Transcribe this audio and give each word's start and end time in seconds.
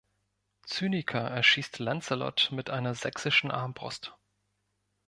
Zyniker 0.65 1.19
erschießt 1.27 1.77
Lancelot 1.77 2.49
mit 2.51 2.71
einer 2.71 2.95
sächsischen 2.95 3.51
Armbrust. 3.51 4.17